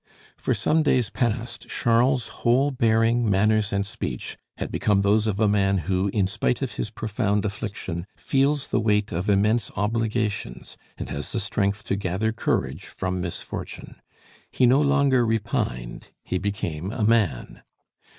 For 0.35 0.55
some 0.55 0.81
days 0.81 1.11
past, 1.11 1.69
Charles's 1.69 2.27
whole 2.41 2.71
bearing, 2.71 3.29
manners, 3.29 3.71
and 3.71 3.85
speech 3.85 4.35
had 4.57 4.71
become 4.71 5.01
those 5.01 5.27
of 5.27 5.39
a 5.39 5.47
man 5.47 5.77
who, 5.77 6.07
in 6.07 6.25
spite 6.25 6.63
of 6.63 6.71
his 6.73 6.89
profound 6.89 7.45
affliction, 7.45 8.07
feels 8.17 8.65
the 8.69 8.79
weight 8.79 9.11
of 9.11 9.29
immense 9.29 9.69
obligations 9.75 10.75
and 10.97 11.09
has 11.11 11.31
the 11.33 11.39
strength 11.39 11.83
to 11.83 11.95
gather 11.95 12.31
courage 12.31 12.85
from 12.85 13.21
misfortune. 13.21 14.01
He 14.49 14.65
no 14.65 14.81
longer 14.81 15.23
repined, 15.23 16.07
he 16.23 16.39
became 16.39 16.91
a 16.91 17.03
man. 17.03 17.61